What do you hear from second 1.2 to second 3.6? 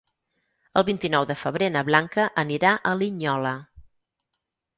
de febrer na Blanca anirà a Linyola.